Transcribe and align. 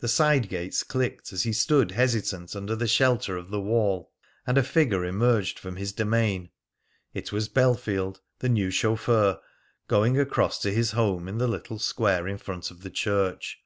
The 0.00 0.08
side 0.08 0.48
gates 0.48 0.82
clicked 0.82 1.32
as 1.32 1.44
he 1.44 1.52
stood 1.52 1.92
hesitant 1.92 2.56
under 2.56 2.74
the 2.74 2.88
shelter 2.88 3.36
of 3.36 3.50
the 3.50 3.60
wall, 3.60 4.10
and 4.48 4.58
a 4.58 4.64
figure 4.64 5.04
emerged 5.04 5.60
from 5.60 5.76
his 5.76 5.92
domain. 5.92 6.50
It 7.12 7.30
was 7.30 7.48
Bellfield, 7.48 8.18
the 8.40 8.48
new 8.48 8.72
chauffeur, 8.72 9.38
going 9.86 10.18
across 10.18 10.58
to 10.62 10.72
his 10.72 10.90
home 10.90 11.28
in 11.28 11.38
the 11.38 11.46
little 11.46 11.78
square 11.78 12.26
in 12.26 12.38
front 12.38 12.72
of 12.72 12.82
the 12.82 12.90
church. 12.90 13.62